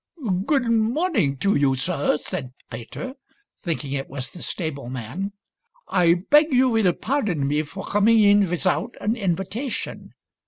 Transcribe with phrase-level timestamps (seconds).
[0.47, 3.13] "Good morning to you, sir," said Peter,
[3.61, 5.31] thinking it was the stable man."
[5.87, 10.15] I beg you will pardon me for coming in without any invitation.